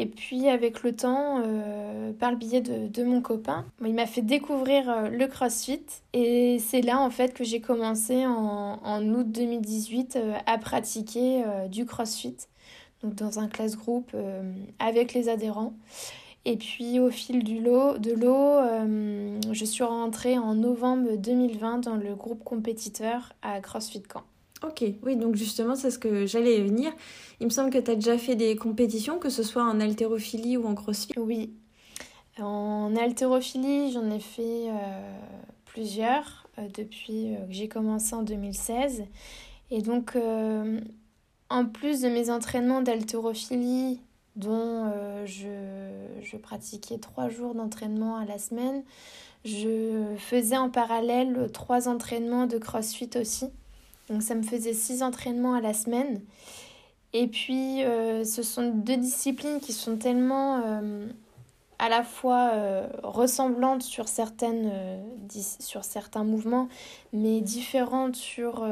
Et 0.00 0.06
puis 0.06 0.48
avec 0.48 0.84
le 0.84 0.94
temps, 0.94 1.42
euh, 1.44 2.12
par 2.12 2.30
le 2.30 2.36
biais 2.36 2.60
de, 2.60 3.04
mon 3.04 3.20
copain, 3.20 3.66
il 3.84 3.94
m'a 3.94 4.06
fait 4.06 4.22
découvrir 4.22 4.88
euh, 4.88 5.08
le 5.08 5.26
CrossFit. 5.26 5.84
Et 6.12 6.58
c'est 6.60 6.82
là 6.82 7.00
en 7.00 7.10
fait 7.10 7.34
que 7.34 7.42
j'ai 7.42 7.60
commencé 7.60 8.24
en, 8.24 8.78
en, 8.84 9.04
août 9.08 9.26
2018 9.28 10.16
euh, 10.16 10.34
à 10.46 10.56
pratiquer 10.58 11.42
du 11.68 11.84
CrossFit. 11.84 12.36
Donc 13.02 13.16
dans 13.16 13.40
un 13.40 13.48
classe 13.48 13.76
groupe 13.76 14.16
avec 14.78 15.14
les 15.14 15.28
adhérents. 15.28 15.74
Et 16.44 16.56
puis 16.56 16.98
au 17.00 17.10
fil 17.10 17.44
du 17.44 17.60
lot, 17.60 17.98
de 17.98 18.12
l'eau, 18.12 19.52
je 19.52 19.64
suis 19.64 19.84
rentrée 19.84 20.38
en 20.38 20.54
novembre 20.54 21.16
2020 21.16 21.78
dans 21.78 21.96
le 21.96 22.14
groupe 22.14 22.42
compétiteur 22.42 23.34
à 23.42 23.60
CrossFit 23.60 24.02
Camp. 24.02 24.24
Ok, 24.64 24.84
oui, 25.04 25.16
donc 25.16 25.36
justement, 25.36 25.76
c'est 25.76 25.90
ce 25.90 25.98
que 25.98 26.26
j'allais 26.26 26.60
venir. 26.60 26.92
Il 27.40 27.46
me 27.46 27.50
semble 27.50 27.70
que 27.70 27.78
tu 27.78 27.90
as 27.90 27.94
déjà 27.94 28.18
fait 28.18 28.34
des 28.34 28.56
compétitions, 28.56 29.18
que 29.18 29.28
ce 29.28 29.44
soit 29.44 29.62
en 29.62 29.78
haltérophilie 29.78 30.56
ou 30.56 30.66
en 30.66 30.74
crossfit. 30.74 31.12
Oui. 31.16 31.54
En 32.40 32.94
haltérophilie, 32.96 33.92
j'en 33.92 34.10
ai 34.10 34.18
fait 34.18 34.68
euh, 34.68 35.18
plusieurs 35.64 36.48
euh, 36.58 36.68
depuis 36.74 37.34
euh, 37.34 37.46
que 37.46 37.52
j'ai 37.52 37.68
commencé 37.68 38.14
en 38.14 38.22
2016. 38.22 39.04
Et 39.70 39.82
donc, 39.82 40.16
en 41.50 41.66
plus 41.66 42.00
de 42.00 42.08
mes 42.08 42.30
entraînements 42.30 42.80
d'haltérophilie, 42.80 44.00
dont 44.34 44.90
je, 45.26 45.46
je 46.22 46.36
pratiquais 46.38 46.96
trois 46.96 47.28
jours 47.28 47.54
d'entraînement 47.54 48.16
à 48.16 48.24
la 48.24 48.38
semaine. 48.38 48.82
Je 49.44 50.14
faisais 50.16 50.56
en 50.56 50.70
parallèle 50.70 51.50
trois 51.52 51.86
entraînements 51.86 52.46
de 52.46 52.56
crossfit 52.56 53.10
aussi. 53.16 53.50
Donc 54.10 54.22
ça 54.22 54.34
me 54.34 54.42
faisait 54.42 54.72
six 54.72 55.02
entraînements 55.02 55.54
à 55.54 55.60
la 55.60 55.74
semaine. 55.74 56.20
Et 57.12 57.26
puis, 57.26 57.82
euh, 57.84 58.24
ce 58.24 58.42
sont 58.42 58.70
deux 58.70 58.96
disciplines 58.96 59.60
qui 59.60 59.72
sont 59.72 59.96
tellement 59.96 60.60
euh, 60.64 61.06
à 61.78 61.88
la 61.88 62.02
fois 62.02 62.50
euh, 62.52 62.86
ressemblantes 63.02 63.82
sur, 63.82 64.08
certaines, 64.08 64.70
sur 65.58 65.84
certains 65.84 66.24
mouvements, 66.24 66.68
mais 67.12 67.40
différentes 67.40 68.16
sur, 68.16 68.66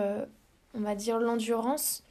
on 0.74 0.80
va 0.80 0.94
dire, 0.94 1.18
l'endurance 1.18 2.02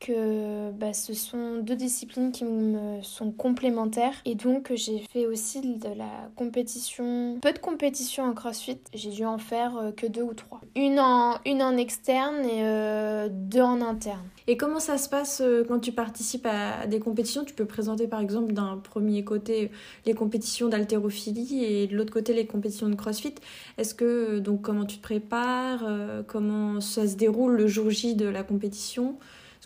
que 0.00 0.70
bah, 0.72 0.92
ce 0.92 1.12
sont 1.12 1.58
deux 1.58 1.74
disciplines 1.76 2.32
qui 2.32 2.44
me 2.44 3.02
sont 3.02 3.32
complémentaires 3.32 4.14
et 4.24 4.34
donc 4.34 4.72
j'ai 4.74 5.02
fait 5.12 5.26
aussi 5.26 5.60
de 5.60 5.88
la 5.88 6.30
compétition, 6.36 7.38
peu 7.40 7.52
de 7.52 7.58
compétition 7.58 8.24
en 8.24 8.32
crossfit, 8.32 8.78
j'ai 8.94 9.10
dû 9.10 9.24
en 9.24 9.38
faire 9.38 9.76
euh, 9.76 9.90
que 9.90 10.06
deux 10.06 10.22
ou 10.22 10.34
trois. 10.34 10.60
Une 10.76 11.00
en, 11.00 11.38
une 11.44 11.62
en 11.62 11.76
externe 11.76 12.44
et 12.44 12.64
euh, 12.64 13.28
deux 13.30 13.60
en 13.60 13.80
interne. 13.80 14.22
Et 14.46 14.56
comment 14.56 14.80
ça 14.80 14.98
se 14.98 15.08
passe 15.08 15.40
euh, 15.44 15.64
quand 15.66 15.80
tu 15.80 15.92
participes 15.92 16.46
à 16.46 16.86
des 16.86 17.00
compétitions? 17.00 17.44
Tu 17.44 17.54
peux 17.54 17.66
présenter 17.66 18.06
par 18.06 18.20
exemple 18.20 18.52
d'un 18.52 18.76
premier 18.76 19.24
côté 19.24 19.70
les 20.06 20.14
compétitions 20.14 20.68
d'haltérophilie 20.68 21.64
et 21.64 21.86
de 21.86 21.96
l'autre 21.96 22.12
côté 22.12 22.34
les 22.34 22.46
compétitions 22.46 22.88
de 22.88 22.94
crossfit. 22.94 23.34
Est-ce 23.76 23.94
que 23.94 24.38
donc 24.38 24.62
comment 24.62 24.84
tu 24.84 24.98
te 24.98 25.02
prépares 25.02 25.84
Comment 26.26 26.80
ça 26.80 27.06
se 27.06 27.16
déroule 27.16 27.56
le 27.56 27.66
jour 27.66 27.90
J 27.90 28.14
de 28.14 28.26
la 28.26 28.42
compétition? 28.42 29.16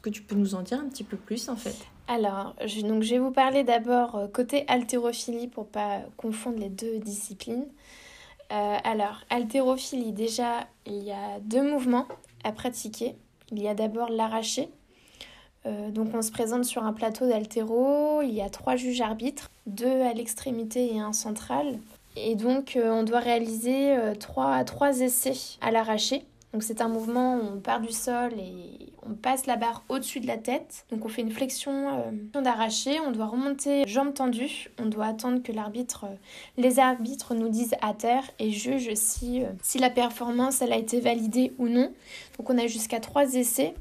Est-ce 0.02 0.11
que 0.11 0.14
tu 0.18 0.23
peux 0.23 0.35
nous 0.35 0.56
en 0.56 0.62
dire 0.62 0.80
un 0.80 0.88
petit 0.88 1.04
peu 1.04 1.16
plus 1.16 1.49
en 1.49 1.54
fait 1.54 1.76
Alors, 2.09 2.56
je, 2.66 2.80
donc, 2.80 3.04
je 3.04 3.11
vais 3.11 3.18
vous 3.21 3.30
parler 3.30 3.62
d'abord 3.62 4.16
euh, 4.16 4.26
côté 4.26 4.64
haltérophilie 4.66 5.47
pour 5.47 5.68
pas 5.68 6.00
confondre 6.16 6.59
les 6.59 6.71
deux 6.71 6.99
disciplines. 6.99 7.66
Euh, 8.50 8.76
alors, 8.82 9.21
haltérophilie, 9.30 10.11
déjà, 10.11 10.66
il 10.87 11.04
y 11.04 11.12
a 11.12 11.38
deux 11.42 11.62
mouvements 11.62 12.09
à 12.42 12.50
pratiquer. 12.50 13.14
Il 13.52 13.62
y 13.62 13.68
a 13.68 13.75
d'abord 13.75 14.11
l'arraché. 14.11 14.71
Euh, 15.66 15.92
donc, 15.92 16.09
on 16.14 16.23
se 16.23 16.32
présente 16.32 16.64
sur 16.64 16.82
un 16.82 16.92
plateau 16.92 17.28
d'haltéro. 17.28 18.23
Il 18.23 18.35
y 18.35 18.42
a 18.42 18.50
trois 18.50 18.75
juges 18.75 19.02
arbitres, 19.02 19.52
deux 19.66 20.00
à 20.00 20.12
l'extrémité 20.14 20.97
et 20.97 20.99
un 20.99 21.12
central. 21.12 21.78
Et 22.16 22.35
donc, 22.35 22.76
on 22.76 23.04
doit 23.04 23.21
réaliser 23.21 23.97
trois, 24.18 24.64
trois 24.64 24.99
essais 24.99 25.56
à 25.61 25.71
l'arraché. 25.71 26.25
Donc 26.52 26.62
c'est 26.62 26.82
un 26.82 26.88
mouvement 26.88 27.37
où 27.37 27.56
on 27.56 27.61
part 27.61 27.80
du 27.80 27.92
sol 27.92 28.32
et 28.38 28.92
on 29.09 29.14
passe 29.14 29.47
la 29.47 29.56
barre 29.56 29.85
au-dessus 29.88 30.21
de 30.21 30.26
la 30.26 30.37
tête. 30.37 30.85
Donc 30.90 31.04
on 31.04 31.09
fait 31.09 31.23
une 31.23 31.30
flexion 31.30 31.99
euh, 31.99 32.40
d'arraché, 32.40 33.00
on 33.00 33.11
doit 33.11 33.26
remonter 33.26 33.87
jambes 33.87 34.12
tendues, 34.12 34.68
on 34.78 34.87
doit 34.87 35.06
attendre 35.06 35.42
que 35.42 35.50
l'arbitre, 35.50 36.04
euh, 36.04 36.14
les 36.59 36.78
arbitres 36.78 37.35
nous 37.35 37.49
disent 37.49 37.75
à 37.80 37.94
terre 37.94 38.25
et 38.38 38.50
jugent 38.50 38.94
si, 38.94 39.42
euh, 39.42 39.49
si 39.62 39.78
la 39.78 39.88
performance 39.88 40.61
elle 40.61 40.73
a 40.73 40.76
été 40.76 41.00
validée 41.00 41.52
ou 41.59 41.68
non. 41.68 41.90
Donc 42.38 42.50
on 42.50 42.59
a 42.59 42.66
jusqu'à 42.66 43.00
trois 43.00 43.35
essais. 43.35 43.75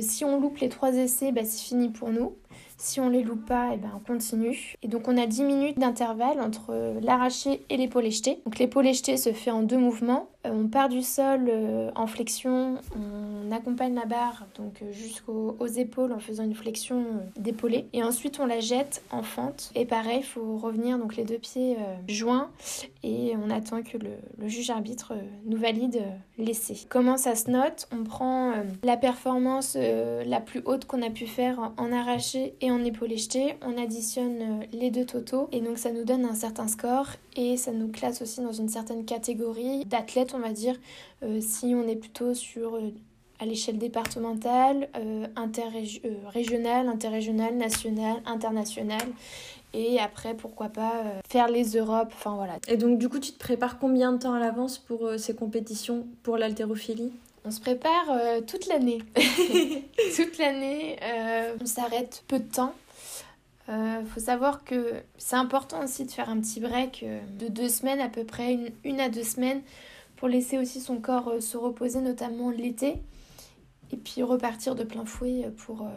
si 0.00 0.24
on 0.24 0.40
loupe 0.40 0.58
les 0.58 0.68
trois 0.68 0.94
essais, 0.94 1.32
bah, 1.32 1.42
c'est 1.44 1.62
fini 1.62 1.88
pour 1.88 2.10
nous. 2.10 2.34
Si 2.76 3.00
on 3.00 3.08
les 3.08 3.22
loupe 3.22 3.46
pas, 3.46 3.70
et 3.70 3.74
eh 3.74 3.76
ben 3.76 3.90
on 3.94 4.00
continue. 4.00 4.76
Et 4.82 4.88
donc 4.88 5.08
on 5.08 5.16
a 5.16 5.26
10 5.26 5.44
minutes 5.44 5.78
d'intervalle 5.78 6.40
entre 6.40 6.96
l'arraché 7.00 7.64
et 7.70 7.76
l'épaule 7.76 8.10
jetée. 8.10 8.40
Donc 8.44 8.58
l'épaule 8.58 8.92
jetée 8.92 9.16
se 9.16 9.32
fait 9.32 9.50
en 9.50 9.62
deux 9.62 9.78
mouvements. 9.78 10.28
Euh, 10.44 10.50
on 10.52 10.68
part 10.68 10.88
du 10.88 11.02
sol 11.02 11.48
euh, 11.48 11.90
en 11.94 12.06
flexion, 12.06 12.78
on 12.96 13.52
accompagne 13.52 13.94
la 13.94 14.04
barre 14.04 14.46
donc 14.56 14.82
euh, 14.82 14.92
jusqu'aux 14.92 15.66
épaules 15.66 16.12
en 16.12 16.18
faisant 16.18 16.44
une 16.44 16.54
flexion 16.54 17.04
d'épaulé 17.36 17.86
et 17.92 18.02
ensuite 18.02 18.40
on 18.40 18.46
la 18.46 18.60
jette 18.60 19.02
en 19.10 19.22
fente. 19.22 19.70
Et 19.74 19.86
pareil 19.86 20.18
il 20.18 20.24
faut 20.24 20.56
revenir 20.56 20.98
donc 20.98 21.16
les 21.16 21.24
deux 21.24 21.38
pieds 21.38 21.76
joints. 22.08 22.50
Et 23.02 23.34
on 23.36 23.50
attend 23.50 23.82
que 23.82 23.98
le, 23.98 24.48
juge 24.48 24.70
arbitre 24.70 25.14
nous 25.44 25.56
valide 25.56 26.02
l'essai. 26.38 26.76
Comment 26.88 27.16
ça 27.16 27.34
se 27.34 27.50
note? 27.50 27.88
On 27.92 28.04
prend 28.04 28.52
la 28.82 28.96
performance 28.96 29.76
la 29.76 30.40
plus 30.40 30.62
haute 30.64 30.84
qu'on 30.84 31.02
a 31.02 31.10
pu 31.10 31.26
faire 31.26 31.72
en 31.76 31.92
arraché 31.92 32.54
et 32.60 32.70
en 32.70 32.82
épaulé 32.84 33.16
jeté, 33.16 33.56
on 33.62 33.80
additionne 33.82 34.60
les 34.72 34.90
deux 34.90 35.04
totaux. 35.04 35.48
Et 35.52 35.60
donc 35.60 35.78
ça 35.78 35.92
nous 35.92 36.04
donne 36.04 36.24
un 36.24 36.34
certain 36.34 36.68
score. 36.68 37.08
Et 37.36 37.56
ça 37.56 37.72
nous 37.72 37.88
classe 37.88 38.22
aussi 38.22 38.40
dans 38.40 38.52
une 38.52 38.68
certaine 38.68 39.04
catégorie 39.04 39.84
d'athlètes 39.86 40.33
on 40.34 40.40
va 40.40 40.52
dire, 40.52 40.76
euh, 41.22 41.40
si 41.40 41.74
on 41.74 41.86
est 41.88 41.96
plutôt 41.96 42.34
sur 42.34 42.74
euh, 42.74 42.90
à 43.40 43.46
l'échelle 43.46 43.78
départementale, 43.78 44.88
euh, 44.96 45.26
interrégionale, 45.36 46.88
interrégionale, 46.88 47.56
nationale, 47.56 48.16
internationale. 48.26 49.08
Et 49.72 49.98
après, 49.98 50.34
pourquoi 50.34 50.68
pas 50.68 51.02
faire 51.28 51.48
les 51.48 51.76
Europes, 51.76 52.12
enfin 52.12 52.36
voilà. 52.36 52.58
Et 52.68 52.76
donc, 52.76 52.96
du 52.96 53.08
coup, 53.08 53.18
tu 53.18 53.32
te 53.32 53.38
prépares 53.38 53.80
combien 53.80 54.12
de 54.12 54.18
temps 54.18 54.32
à 54.32 54.38
l'avance 54.38 54.78
pour 54.78 55.10
ces 55.18 55.34
compétitions 55.34 56.06
pour 56.22 56.36
l'haltérophilie? 56.36 57.10
On 57.44 57.50
se 57.50 57.60
prépare 57.60 58.06
toute 58.46 58.68
l'année. 58.68 59.02
toute 60.16 60.38
l'année, 60.38 60.96
on 61.60 61.66
s'arrête 61.66 62.22
peu 62.28 62.38
de 62.38 62.48
temps. 62.48 62.72
Il 63.68 64.06
faut 64.06 64.20
savoir 64.20 64.62
que 64.62 64.92
c'est 65.18 65.34
important 65.34 65.82
aussi 65.82 66.04
de 66.04 66.10
faire 66.12 66.30
un 66.30 66.38
petit 66.38 66.60
break 66.60 67.04
de 67.40 67.48
deux 67.48 67.68
semaines 67.68 68.00
à 68.00 68.08
peu 68.08 68.22
près, 68.22 68.52
une, 68.52 68.70
une 68.84 69.00
à 69.00 69.08
deux 69.08 69.24
semaines, 69.24 69.62
pour 70.24 70.30
laisser 70.30 70.56
aussi 70.56 70.80
son 70.80 71.02
corps 71.02 71.28
euh, 71.28 71.40
se 71.40 71.58
reposer, 71.58 72.00
notamment 72.00 72.48
l'été, 72.48 72.94
et 73.92 73.96
puis 73.98 74.22
repartir 74.22 74.74
de 74.74 74.82
plein 74.82 75.04
fouet 75.04 75.50
pour, 75.58 75.82
euh, 75.82 75.90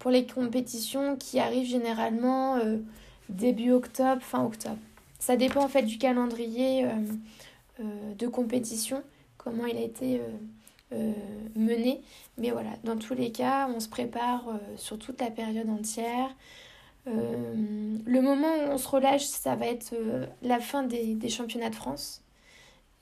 pour 0.00 0.10
les 0.10 0.26
compétitions 0.26 1.14
qui 1.14 1.38
arrivent 1.38 1.68
généralement 1.68 2.56
euh, 2.56 2.78
début 3.28 3.70
octobre, 3.70 4.20
fin 4.22 4.44
octobre. 4.44 4.80
Ça 5.20 5.36
dépend 5.36 5.62
en 5.62 5.68
fait 5.68 5.82
du 5.82 5.98
calendrier 5.98 6.84
de 7.78 8.26
compétition, 8.26 9.04
comment 9.38 9.66
il 9.66 9.76
a 9.76 9.82
été 9.82 10.20
mené. 11.54 12.02
Mais 12.36 12.50
voilà, 12.50 12.70
dans 12.82 12.96
tous 12.96 13.14
les 13.14 13.30
cas, 13.30 13.68
on 13.74 13.78
se 13.78 13.88
prépare 13.88 14.44
sur 14.76 14.98
toute 14.98 15.20
la 15.20 15.30
période 15.30 15.70
entière. 15.70 16.28
le 17.06 18.20
moment 18.20 18.48
où 18.48 18.72
on 18.72 18.78
se 18.78 18.88
relâche, 18.88 19.24
ça 19.24 19.54
va 19.54 19.66
être 19.66 19.94
la 20.42 20.58
fin 20.58 20.82
des, 20.82 21.14
des 21.14 21.28
championnats 21.30 21.70
de 21.70 21.76
France. 21.76 22.23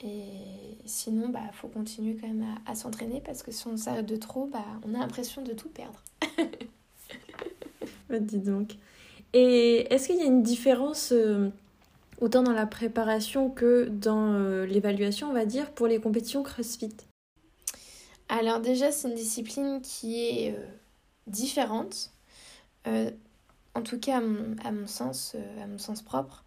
Et 0.05 0.79
sinon, 0.85 1.29
bah, 1.29 1.41
faut 1.53 1.69
continuer 1.69 2.17
quand 2.21 2.27
même 2.27 2.45
à, 2.67 2.75
s'entraîner 2.75 3.21
parce 3.25 3.43
que 3.43 3.53
si 3.53 3.67
on 3.69 3.77
s'arrête 3.77 4.07
de 4.07 4.17
trop, 4.17 4.47
bah, 4.47 4.65
on 4.85 4.95
a 4.95 4.99
l'impression 4.99 5.43
de 5.43 5.53
tout 5.53 5.69
perdre. 5.69 6.03
Bah, 8.09 8.19
dis 8.19 8.41
donc. 8.41 8.73
Et 9.33 9.93
est-ce 9.93 10.09
qu'il 10.09 10.19
y 10.19 10.23
a 10.23 10.27
une 10.27 10.43
différence 10.43 11.13
euh, 11.13 11.49
autant 12.21 12.43
dans 12.43 12.53
la 12.53 12.67
préparation 12.67 13.49
que 13.49 13.89
dans 13.89 14.35
euh, 14.35 14.67
l'évaluation, 14.67 15.31
on 15.31 15.33
va 15.33 15.47
dire, 15.47 15.71
pour 15.71 15.87
les 15.87 15.99
compétitions 15.99 16.43
CrossFit? 16.43 16.95
Alors 18.29 18.61
déjà, 18.61 18.93
c'est 18.93 19.09
une 19.09 19.15
discipline 19.15 19.81
qui 19.81 20.23
est 20.27 20.55
euh, 20.55 20.65
différente. 21.27 22.11
en 22.85 23.83
tout 23.83 23.99
cas, 23.99 24.19
à 24.19 24.73
mon 24.73 24.87
sens, 24.87 25.35
à 25.63 25.67
mon 25.67 25.79
sens 25.79 26.03
propre. 26.03 26.45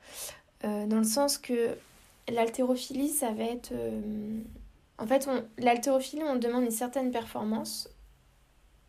dans 0.62 1.00
le 1.00 1.04
sens 1.04 1.40
que 1.40 1.76
L'haltérophilie, 2.28 3.10
ça 3.10 3.32
va 3.32 3.44
être... 3.44 3.72
Euh, 3.72 4.42
en 4.98 5.06
fait, 5.06 5.30
l'haltérophilie, 5.58 6.24
on 6.24 6.38
demande 6.38 6.64
une 6.64 6.72
certaine 6.72 7.12
performance. 7.12 7.90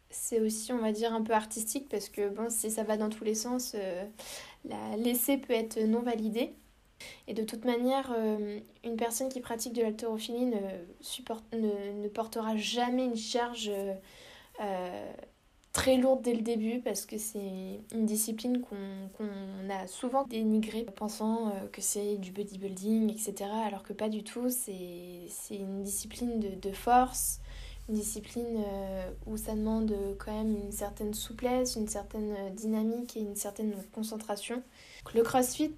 C'est 0.09 0.41
aussi, 0.41 0.73
on 0.73 0.79
va 0.79 0.93
dire, 0.93 1.13
un 1.13 1.23
peu 1.23 1.33
artistique 1.33 1.89
parce 1.89 2.09
que, 2.09 2.29
bon, 2.29 2.49
si 2.49 2.71
ça 2.71 2.85
va 2.85 2.97
dans 2.97 3.11
tous 3.11 3.25
les 3.25 3.35
sens, 3.35 3.73
euh, 3.75 4.05
l'essai 4.97 5.37
peut 5.37 5.53
être 5.53 5.79
non 5.81 6.01
validé. 6.01 6.55
Et 7.27 7.35
de 7.35 7.43
toute 7.43 7.67
manière, 7.67 8.15
euh, 8.17 8.59
une 8.85 8.97
personne 8.97 9.29
qui 9.29 9.41
pratique 9.41 9.75
de 9.75 9.83
l'haltérophilie 9.83 10.47
ne, 10.47 10.61
ne, 11.53 12.03
ne, 12.03 12.09
portera 12.09 12.57
jamais 12.57 13.05
une 13.05 13.17
charge 13.17 13.71
très 15.77 15.99
lourde 15.99 16.23
dès 16.23 16.33
le 16.33 16.41
début 16.41 16.81
parce 16.81 17.05
que 17.05 17.19
c'est 17.19 17.81
une 17.93 18.07
discipline 18.07 18.63
qu'on 18.63 19.69
a 19.71 19.87
souvent 19.87 20.25
dénigrée 20.25 20.87
pensant 20.97 21.49
euh, 21.49 21.67
que 21.71 21.83
c'est 21.83 22.17
du 22.17 22.33
bodybuilding, 22.33 23.11
etc. 23.11 23.51
Alors 23.67 23.83
que 23.83 23.93
pas 23.93 24.09
du 24.09 24.25
tout, 24.25 24.49
c'est 24.49 25.29
une 25.51 25.83
discipline 25.83 26.41
de, 26.41 26.49
de, 26.49 26.73
force, 26.73 27.41
une 27.91 27.95
discipline 27.97 28.65
euh, 28.67 29.11
où 29.27 29.37
ça 29.37 29.55
demande 29.55 29.95
quand 30.19 30.33
même 30.33 30.57
une 30.57 30.73
certaine 30.73 31.13
souplesse, 31.13 31.77
une 31.77 31.89
certaine 31.89 32.55
dynamique 32.55 33.15
et 33.19 33.21
une 33.21 33.37
certaine 33.37 33.75
concentration. 33.93 34.63
Le 35.15 35.23
crossfit, 35.23 35.75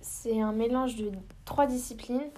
c'est 0.00 0.40
un 0.40 0.52
mélange 0.52 0.94
de 0.94 1.10
trois 1.44 1.66
disciplines, 1.66 2.30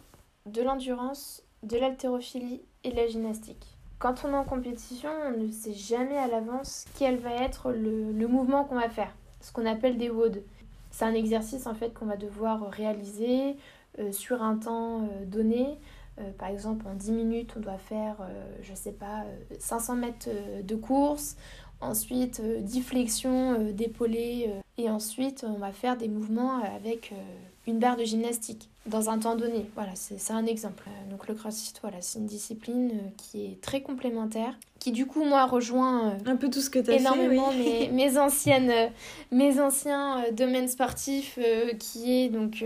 de 0.47 0.63
l'endurance, 0.63 1.43
de 1.63 1.77
l'haltérophilie 1.77 2.63
et 2.85 2.91
de 2.91 2.97
la 2.97 3.07
gymnastique. 3.07 3.72
Quand 4.03 4.25
on 4.25 4.33
est 4.33 4.37
en 4.37 4.43
compétition, 4.43 5.11
on 5.29 5.39
ne 5.39 5.53
sait 5.53 5.75
jamais 5.75 6.19
à 6.19 6.27
l'avance 6.27 6.87
quel 6.99 7.19
va 7.19 7.31
être 7.35 7.71
le, 7.71 8.27
mouvement 8.27 8.65
qu'on 8.65 8.75
va 8.75 8.89
faire, 8.89 9.15
ce 9.41 9.53
qu'on 9.53 9.65
appelle 9.65 9.97
des 9.97 10.11
WOD. 10.11 10.43
C'est 10.91 11.05
un 11.05 11.15
exercice 11.15 11.69
en 11.69 11.75
fait 11.75 11.95
qu'on 11.95 12.07
va 12.07 12.17
devoir 12.17 12.69
réaliser 12.69 13.55
euh, 14.01 14.11
sur 14.11 14.43
un 14.43 14.57
temps 14.57 15.03
euh, 15.03 15.25
donné. 15.25 15.79
Euh, 16.19 16.33
par 16.37 16.49
exemple, 16.49 16.85
en 16.89 16.95
10 16.95 17.13
minutes, 17.13 17.55
on 17.57 17.61
doit 17.61 17.79
faire, 17.79 18.17
je 18.61 18.75
sais 18.75 18.91
pas, 18.91 19.23
500 19.61 19.95
mètres 19.95 20.29
de 20.65 20.75
course. 20.75 21.37
ensuite 21.81 22.41
euh, 22.41 22.61
difflexion 22.61 23.53
euh, 23.53 23.73
d'épaulés, 23.73 24.51
et 24.79 24.91
ensuite 24.91 25.45
on 25.47 25.59
va 25.59 25.73
faire 25.73 25.97
des 25.97 26.09
mouvements 26.09 26.61
avec 26.63 27.13
une 27.67 27.79
barre 27.79 27.97
de 27.97 28.05
gymnastique 28.05 28.69
dans 28.87 29.11
un 29.11 29.19
temps 29.19 29.37
donné. 29.37 29.67
Voilà, 29.75 29.93
c'est 29.95 30.33
un 30.33 30.47
exemple. 30.47 30.85
Donc 31.11 31.29
le 31.29 31.35
CrossFit, 31.35 31.75
voilà, 31.83 31.99
c'est 32.01 32.19
une 32.19 32.27
discipline 32.27 33.13
qui 33.17 33.45
est 33.45 33.61
très 33.61 33.83
complémentaire, 33.83 34.59
qui 34.81 34.91
du 34.91 35.07
coup 35.07 35.25
moi 35.25 35.47
rejoint 35.47 36.17
un 36.27 36.37
peu 36.37 36.51
tout 36.51 36.61
ce 36.61 36.71
que 36.71 36.81
tu 36.81 36.91
as 36.91 36.95
énormément 36.95 37.53
mes, 37.53 37.89
mes, 37.93 38.19
anciennes, 38.19 38.91
mes 39.31 39.61
anciens 39.61 40.25
domaines 40.33 40.69
sportifs, 40.69 41.39
qui 41.79 42.13
est 42.13 42.29
donc 42.29 42.65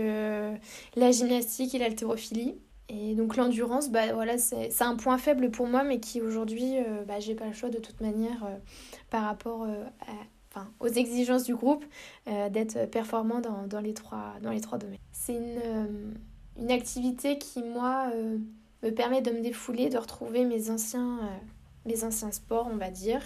la 0.95 1.11
gymnastique 1.11 1.75
et 1.75 1.79
l'haltérophilie. 1.79 2.55
Et 2.89 3.15
donc 3.15 3.35
l'endurance, 3.35 3.89
bah, 3.89 4.13
voilà, 4.13 4.37
c'est 4.37 4.81
un 4.81 4.95
point 4.95 5.17
faible 5.17 5.51
pour 5.51 5.67
moi, 5.67 5.83
mais 5.83 5.99
qui 5.99 6.21
aujourd'hui, 6.21 6.77
euh, 6.77 7.03
bah, 7.05 7.19
j'ai 7.19 7.35
pas 7.35 7.45
le 7.45 7.53
choix 7.53 7.69
de 7.69 7.79
toute 7.79 7.99
manière 7.99 8.45
euh, 8.45 8.55
par 9.09 9.23
rapport 9.23 9.63
euh, 9.63 9.83
aux 10.79 10.87
exigences 10.87 11.43
du 11.43 11.55
groupe 11.55 11.85
d'être 12.25 12.89
performant 12.89 13.39
dans, 13.39 13.67
dans, 13.67 13.79
les 13.79 13.93
trois, 13.93 14.33
dans 14.41 14.51
les 14.51 14.61
trois 14.61 14.77
domaines. 14.77 14.97
C'est 15.11 15.35
une, 15.35 16.15
une 16.57 16.71
activité 16.71 17.37
qui, 17.37 17.63
moi, 17.63 18.11
me 18.83 18.89
permet 18.89 19.21
de 19.21 19.31
me 19.31 19.41
défouler, 19.41 19.89
de 19.89 19.97
retrouver 19.97 20.45
mes 20.45 20.69
anciens, 20.69 21.19
mes 21.85 22.03
anciens 22.03 22.31
sports, 22.31 22.69
on 22.71 22.77
va 22.77 22.89
dire. 22.89 23.21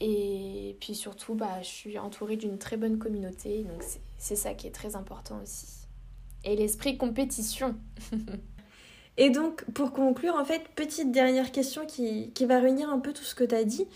Et 0.00 0.76
puis 0.80 0.94
surtout, 0.94 1.34
bah, 1.34 1.62
je 1.62 1.68
suis 1.68 1.98
entourée 1.98 2.36
d'une 2.36 2.58
très 2.58 2.76
bonne 2.76 2.98
communauté, 2.98 3.62
donc 3.62 3.82
c'est 4.18 4.36
ça 4.36 4.54
qui 4.54 4.66
est 4.66 4.74
très 4.74 4.96
important 4.96 5.40
aussi. 5.42 5.86
Et 6.44 6.56
l'esprit 6.56 6.98
compétition. 6.98 7.74
Et 9.16 9.30
donc, 9.30 9.64
pour 9.72 9.92
conclure, 9.92 10.34
en 10.34 10.44
fait, 10.44 10.62
petite 10.74 11.12
dernière 11.12 11.52
question 11.52 11.86
qui, 11.86 12.32
qui 12.32 12.46
va 12.46 12.58
réunir 12.58 12.90
un 12.90 12.98
peu 12.98 13.12
tout 13.12 13.22
ce 13.22 13.36
que 13.36 13.44
tu 13.44 13.54
as 13.54 13.64
dit. 13.64 13.86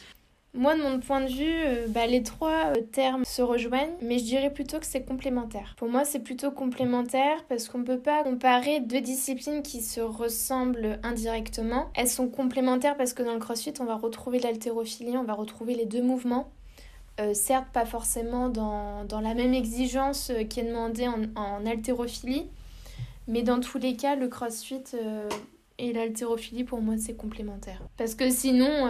Moi, 0.59 0.75
de 0.75 0.83
mon 0.83 0.99
point 0.99 1.21
de 1.21 1.29
vue, 1.29 1.45
euh, 1.47 1.87
bah, 1.87 2.09
les 2.09 2.25
trois 2.25 2.73
euh, 2.73 2.81
termes 2.91 3.25
se 3.25 3.43
rejoignent, 3.43 3.95
mais 4.03 4.19
je 4.19 4.25
dirais 4.25 4.53
plutôt 4.53 4.81
que 4.81 4.87
c'est 4.87 5.05
complémentaire. 5.05 5.77
Pour 5.77 5.89
moi, 5.89 6.05
c'est 6.05 6.19
plutôt 6.19 6.51
complémentaire 6.51 7.45
parce 7.49 7.69
qu'on 7.69 7.79
ne 7.79 7.85
peut 7.85 8.01
pas 8.01 8.25
comparer 8.25 8.81
deux 8.81 9.01
disciplines 9.01 9.63
qui 9.63 9.81
se 9.83 10.01
ressemblent 10.01 10.99
indirectement. 11.05 11.91
Elles 11.95 12.09
sont 12.09 12.27
complémentaires 12.27 12.97
parce 12.97 13.13
que 13.13 13.23
dans 13.23 13.35
le 13.35 13.39
crossfit, 13.39 13.73
on 13.79 13.85
va 13.85 13.95
retrouver 13.95 14.41
l'haltérophilie, 14.41 15.17
on 15.17 15.23
va 15.23 15.35
retrouver 15.35 15.77
les 15.77 15.87
deux 15.87 16.03
mouvements. 16.03 16.51
Euh, 17.21 17.35
certes, 17.35 17.69
pas 17.73 17.87
forcément 17.87 18.49
dans, 18.49 19.05
dans, 19.05 19.21
la 19.21 19.35
même 19.35 19.55
exigence 19.55 20.33
qui 20.51 20.59
est 20.59 20.65
demandée 20.65 21.07
en, 21.07 21.23
en 21.37 21.67
haltérophilie, 21.67 22.47
mais 23.29 23.43
dans 23.43 23.61
tous 23.61 23.79
les 23.79 23.95
cas, 23.95 24.17
le 24.17 24.27
crossfit 24.27 24.83
et 25.79 25.93
l'haltérophilie, 25.93 26.65
pour 26.65 26.81
moi, 26.81 26.97
c'est 26.99 27.15
complémentaire. 27.15 27.81
Parce 27.97 28.17
que 28.17 28.29
sinon, 28.29 28.89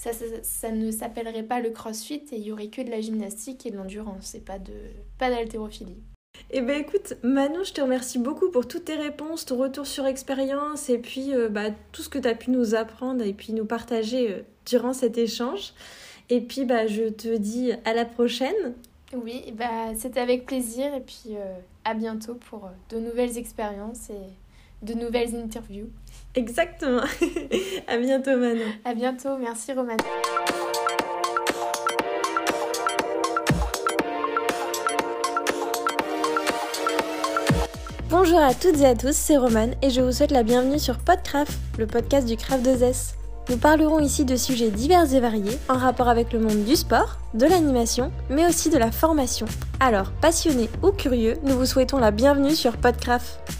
ça, 0.00 0.10
ça, 0.42 0.70
ne 0.70 0.90
s'appellerait 0.90 1.42
pas 1.42 1.60
le 1.60 1.70
crossfit 1.70 2.22
et 2.32 2.36
il 2.36 2.42
y 2.42 2.52
aurait 2.52 2.68
que 2.68 2.80
de 2.80 2.90
la 2.90 3.00
gymnastique 3.00 3.66
et 3.66 3.70
de 3.70 3.76
l'endurance 3.76 4.34
et 4.34 4.40
pas 4.40 4.58
de 4.58 4.72
pas 5.18 5.28
d'haltérophilie. 5.28 5.98
Eh 6.50 6.62
ben 6.62 6.80
écoute, 6.80 7.14
Manon, 7.22 7.64
je 7.64 7.72
te 7.72 7.80
remercie 7.80 8.18
beaucoup 8.18 8.50
pour 8.50 8.66
toutes 8.66 8.86
tes 8.86 8.96
réponses, 8.96 9.44
ton 9.44 9.58
retour 9.58 9.86
sur 9.86 10.06
expérience 10.06 10.88
et 10.88 10.98
puis 10.98 11.34
euh, 11.34 11.48
bah, 11.48 11.70
tout 11.92 12.02
ce 12.02 12.08
que 12.08 12.18
tu 12.18 12.28
as 12.28 12.34
pu 12.34 12.50
nous 12.50 12.74
apprendre 12.74 13.22
et 13.22 13.34
puis 13.34 13.52
nous 13.52 13.66
partager 13.66 14.42
durant 14.64 14.92
cet 14.92 15.18
échange. 15.18 15.74
Et 16.30 16.40
puis 16.40 16.64
bah, 16.64 16.86
je 16.86 17.08
te 17.08 17.36
dis 17.36 17.72
à 17.84 17.92
la 17.92 18.04
prochaine. 18.06 18.74
Oui, 19.12 19.52
bah, 19.56 19.94
c'était 19.96 20.20
avec 20.20 20.46
plaisir 20.46 20.94
et 20.94 21.00
puis 21.00 21.36
euh, 21.36 21.58
à 21.84 21.94
bientôt 21.94 22.34
pour 22.34 22.66
euh, 22.66 22.70
de 22.90 23.00
nouvelles 23.00 23.36
expériences 23.36 24.08
et 24.10 24.86
de 24.86 24.94
nouvelles 24.94 25.34
interviews. 25.34 25.90
Exactement. 26.34 27.02
à 27.88 27.98
bientôt 27.98 28.36
Manon. 28.36 28.64
À 28.84 28.94
bientôt, 28.94 29.36
merci 29.38 29.72
Romane. 29.72 29.98
Bonjour 38.08 38.38
à 38.38 38.54
toutes 38.54 38.80
et 38.80 38.86
à 38.86 38.94
tous, 38.94 39.14
c'est 39.14 39.36
Romane 39.36 39.74
et 39.82 39.90
je 39.90 40.00
vous 40.00 40.12
souhaite 40.12 40.30
la 40.30 40.42
bienvenue 40.42 40.78
sur 40.78 40.98
Podcraft, 40.98 41.52
le 41.78 41.86
podcast 41.86 42.26
du 42.26 42.36
Craft 42.36 42.64
2S. 42.64 43.14
Nous 43.48 43.56
parlerons 43.56 43.98
ici 43.98 44.24
de 44.24 44.36
sujets 44.36 44.70
divers 44.70 45.12
et 45.12 45.20
variés 45.20 45.58
en 45.68 45.76
rapport 45.76 46.08
avec 46.08 46.32
le 46.32 46.38
monde 46.38 46.64
du 46.64 46.76
sport, 46.76 47.18
de 47.34 47.46
l'animation, 47.46 48.12
mais 48.28 48.46
aussi 48.46 48.70
de 48.70 48.78
la 48.78 48.92
formation. 48.92 49.46
Alors, 49.80 50.12
passionnés 50.20 50.68
ou 50.82 50.92
curieux, 50.92 51.38
nous 51.42 51.56
vous 51.56 51.66
souhaitons 51.66 51.98
la 51.98 52.12
bienvenue 52.12 52.54
sur 52.54 52.76
Podcraft. 52.76 53.59